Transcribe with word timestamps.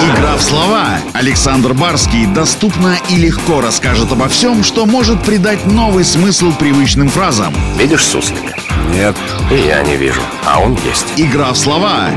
Игра 0.00 0.36
в 0.36 0.42
слова. 0.42 0.98
Александр 1.12 1.74
Барский 1.74 2.26
доступно 2.26 2.96
и 3.08 3.16
легко 3.16 3.60
расскажет 3.60 4.10
обо 4.12 4.28
всем, 4.28 4.64
что 4.64 4.86
может 4.86 5.22
придать 5.22 5.66
новый 5.66 6.04
смысл 6.04 6.52
привычным 6.52 7.08
фразам. 7.08 7.54
Видишь 7.78 8.04
суслика? 8.04 8.54
Нет. 8.92 9.16
И 9.50 9.66
я 9.66 9.82
не 9.82 9.96
вижу, 9.96 10.20
а 10.46 10.60
он 10.60 10.78
есть. 10.86 11.06
Игра 11.16 11.52
в 11.52 11.58
слова. 11.58 12.10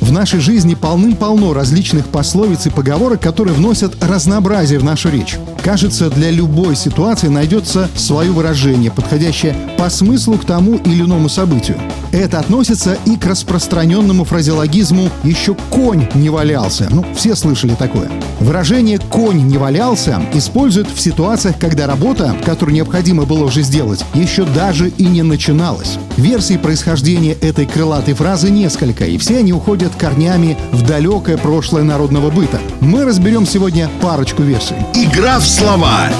В 0.00 0.12
нашей 0.12 0.40
жизни 0.40 0.74
полным-полно 0.74 1.54
различных 1.54 2.06
пословиц 2.06 2.66
и 2.66 2.70
поговорок, 2.70 3.20
которые 3.20 3.54
вносят 3.54 4.02
разнообразие 4.02 4.78
в 4.78 4.84
нашу 4.84 5.10
речь. 5.10 5.36
Кажется, 5.64 6.10
для 6.10 6.30
любой 6.30 6.76
ситуации 6.76 7.28
найдется 7.28 7.88
свое 7.96 8.30
выражение, 8.30 8.90
подходящее 8.90 9.56
по 9.78 9.88
смыслу 9.88 10.36
к 10.36 10.44
тому 10.44 10.76
или 10.76 11.02
иному 11.02 11.30
событию. 11.30 11.78
Это 12.12 12.38
относится 12.38 12.98
и 13.06 13.16
к 13.16 13.24
распространенному 13.26 14.24
фразеологизму 14.24 15.08
«еще 15.24 15.56
конь 15.70 16.06
не 16.14 16.28
валялся». 16.28 16.86
Ну, 16.90 17.04
все 17.16 17.34
слышали 17.34 17.74
такое. 17.74 18.10
Выражение 18.40 18.98
«конь 18.98 19.42
не 19.48 19.56
валялся» 19.56 20.22
используют 20.34 20.88
в 20.94 21.00
ситуациях, 21.00 21.56
когда 21.58 21.86
работа, 21.86 22.36
которую 22.44 22.74
необходимо 22.74 23.24
было 23.24 23.44
уже 23.44 23.62
сделать, 23.62 24.04
еще 24.12 24.44
даже 24.44 24.90
и 24.90 25.06
не 25.06 25.22
начиналась. 25.22 25.98
Версий 26.16 26.58
происхождения 26.58 27.32
этой 27.32 27.64
крылатой 27.66 28.14
фразы 28.14 28.50
несколько, 28.50 29.06
и 29.06 29.16
все 29.16 29.38
они 29.38 29.52
уходят 29.52 29.92
корнями 29.96 30.56
в 30.72 30.86
далекое 30.86 31.38
прошлое 31.38 31.84
народного 31.84 32.30
быта. 32.30 32.60
Мы 32.80 33.04
разберем 33.04 33.46
сегодня 33.46 33.90
парочку 34.00 34.42
версий. 34.42 34.76
Игра 34.94 35.40
в 35.40 35.46
слова. 35.54 36.10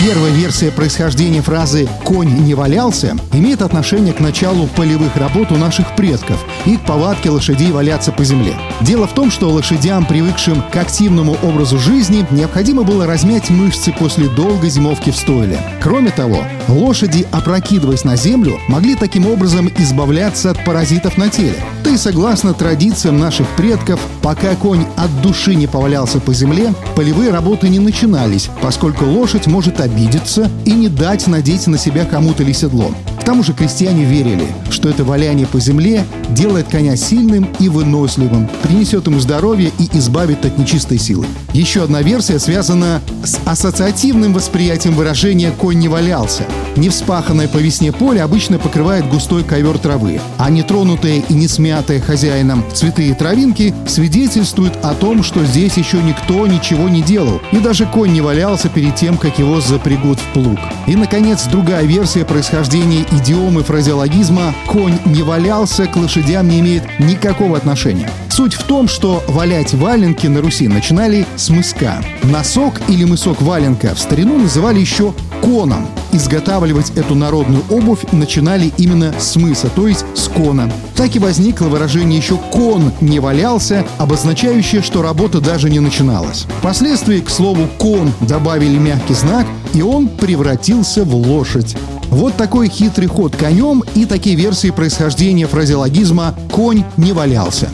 Первая 0.00 0.30
версия 0.30 0.70
происхождения 0.70 1.40
фразы 1.40 1.88
«конь 2.04 2.28
не 2.28 2.54
валялся» 2.54 3.16
имеет 3.32 3.62
отношение 3.62 4.12
к 4.12 4.20
началу 4.20 4.66
полевых 4.66 5.16
работ 5.16 5.52
у 5.52 5.56
наших 5.56 5.94
предков 5.96 6.44
и 6.66 6.76
к 6.76 6.84
повадке 6.84 7.30
лошадей 7.30 7.70
валяться 7.70 8.12
по 8.12 8.24
земле. 8.24 8.54
Дело 8.80 9.06
в 9.06 9.14
том, 9.14 9.30
что 9.30 9.48
лошадям, 9.48 10.04
привыкшим 10.04 10.62
к 10.62 10.76
активному 10.76 11.36
образу 11.42 11.78
жизни, 11.78 12.26
необходимо 12.30 12.82
было 12.82 13.06
размять 13.06 13.48
мышцы 13.50 13.92
после 13.92 14.28
долгой 14.28 14.68
зимовки 14.68 15.10
в 15.10 15.16
стойле. 15.16 15.58
Кроме 15.80 16.10
того, 16.10 16.44
лошади, 16.68 17.26
опрокидываясь 17.30 18.04
на 18.04 18.16
землю, 18.16 18.58
могли 18.68 18.96
таким 18.96 19.26
образом 19.26 19.70
избавляться 19.78 20.50
от 20.50 20.64
паразитов 20.64 21.16
на 21.16 21.30
теле. 21.30 21.56
Да 21.84 21.90
и 21.90 21.96
согласно 21.96 22.52
традициям 22.52 23.18
наших 23.18 23.48
предков, 23.56 24.00
пока 24.22 24.54
конь 24.56 24.86
от 24.96 25.22
души 25.22 25.54
не 25.54 25.66
повалялся 25.66 26.20
по 26.20 26.34
земле, 26.34 26.74
полевые 26.96 27.30
работы 27.30 27.68
не 27.68 27.78
начинались, 27.78 28.48
поскольку 28.62 29.04
лошадь 29.04 29.46
может 29.46 29.80
обидеться 29.80 30.50
и 30.64 30.72
не 30.72 30.88
дать 30.88 31.26
надеть 31.26 31.66
на 31.66 31.76
себя 31.76 32.06
хомут 32.06 32.40
или 32.40 32.52
седло. 32.52 32.90
Тому 33.26 33.42
же 33.42 33.54
крестьяне 33.54 34.04
верили, 34.04 34.46
что 34.70 34.88
это 34.88 35.02
валяние 35.02 35.48
по 35.48 35.58
земле 35.58 36.04
делает 36.30 36.68
коня 36.68 36.94
сильным 36.94 37.48
и 37.58 37.68
выносливым, 37.68 38.48
принесет 38.62 39.08
ему 39.08 39.18
здоровье 39.18 39.72
и 39.80 39.98
избавит 39.98 40.44
от 40.44 40.56
нечистой 40.58 40.98
силы. 40.98 41.26
Еще 41.52 41.82
одна 41.82 42.02
версия 42.02 42.38
связана 42.38 43.02
с 43.24 43.40
ассоциативным 43.44 44.32
восприятием 44.32 44.94
выражения 44.94 45.50
«конь 45.50 45.78
не 45.80 45.88
валялся». 45.88 46.44
Невспаханное 46.76 47.48
по 47.48 47.56
весне 47.56 47.90
поле 47.90 48.22
обычно 48.22 48.58
покрывает 48.58 49.08
густой 49.08 49.42
ковер 49.42 49.78
травы, 49.78 50.20
а 50.36 50.48
нетронутые 50.50 51.24
и 51.28 51.34
не 51.34 51.48
смятые 51.48 52.00
хозяином 52.00 52.62
цветы 52.74 53.08
и 53.08 53.14
травинки 53.14 53.74
свидетельствуют 53.88 54.74
о 54.82 54.94
том, 54.94 55.24
что 55.24 55.44
здесь 55.44 55.78
еще 55.78 56.00
никто 56.02 56.46
ничего 56.46 56.88
не 56.88 57.02
делал, 57.02 57.40
и 57.50 57.56
даже 57.56 57.86
конь 57.86 58.12
не 58.12 58.20
валялся 58.20 58.68
перед 58.68 58.94
тем, 58.94 59.16
как 59.16 59.38
его 59.38 59.60
запрягут 59.60 60.20
в 60.20 60.32
плуг. 60.34 60.58
И, 60.86 60.94
наконец, 60.94 61.44
другая 61.46 61.84
версия 61.86 62.24
происхождения 62.24 63.06
идиомы 63.16 63.62
фразеологизма 63.62 64.54
«конь 64.66 64.98
не 65.04 65.22
валялся» 65.22 65.86
к 65.86 65.96
лошадям 65.96 66.48
не 66.48 66.60
имеет 66.60 66.82
никакого 66.98 67.56
отношения. 67.56 68.10
Суть 68.28 68.54
в 68.54 68.64
том, 68.64 68.88
что 68.88 69.24
валять 69.28 69.72
валенки 69.72 70.26
на 70.26 70.42
Руси 70.42 70.68
начинали 70.68 71.26
с 71.36 71.48
мыска. 71.48 72.02
Носок 72.22 72.74
или 72.88 73.04
мысок 73.04 73.40
валенка 73.40 73.94
в 73.94 73.98
старину 73.98 74.38
называли 74.38 74.80
еще 74.80 75.14
коном. 75.42 75.86
Изготавливать 76.12 76.90
эту 76.96 77.14
народную 77.14 77.62
обувь 77.70 78.04
начинали 78.12 78.72
именно 78.76 79.14
с 79.18 79.36
мыса, 79.36 79.68
то 79.68 79.88
есть 79.88 80.04
с 80.14 80.28
кона. 80.28 80.70
Так 80.94 81.14
и 81.16 81.18
возникло 81.18 81.66
выражение 81.66 82.18
еще 82.18 82.36
«кон 82.36 82.92
не 83.00 83.20
валялся», 83.20 83.86
обозначающее, 83.98 84.82
что 84.82 85.02
работа 85.02 85.40
даже 85.40 85.68
не 85.68 85.80
начиналась. 85.80 86.46
Впоследствии 86.58 87.20
к 87.20 87.30
слову 87.30 87.66
«кон» 87.78 88.12
добавили 88.20 88.78
мягкий 88.78 89.14
знак, 89.14 89.46
и 89.74 89.82
он 89.82 90.08
превратился 90.08 91.04
в 91.04 91.14
лошадь. 91.14 91.76
Вот 92.10 92.36
такой 92.36 92.68
хитрый 92.68 93.08
ход 93.08 93.36
конем 93.36 93.82
и 93.94 94.06
такие 94.06 94.36
версии 94.36 94.70
происхождения 94.70 95.46
фразеологизма 95.46 96.34
«конь 96.50 96.84
не 96.96 97.12
валялся». 97.12 97.70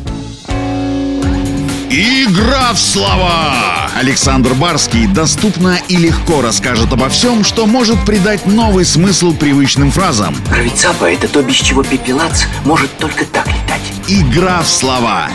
Игра 1.91 2.73
в 2.73 2.79
слова! 2.79 3.91
Александр 3.95 4.55
Барский 4.55 5.07
доступно 5.07 5.79
и 5.89 5.97
легко 5.97 6.41
расскажет 6.41 6.91
обо 6.91 7.11
всем, 7.11 7.45
что 7.45 7.67
может 7.67 8.03
придать 8.07 8.47
новый 8.47 8.87
смысл 8.87 9.35
привычным 9.35 9.91
фразам. 9.91 10.35
Рвицапа— 10.51 11.05
это 11.13 11.29
то, 11.29 11.43
без 11.43 11.57
чего 11.57 11.83
пепелац 11.83 12.45
может 12.65 12.91
только 12.97 13.27
так 13.27 13.47
летать. 13.47 13.83
Игра 14.09 14.63
в 14.63 14.69
слова. 14.69 15.29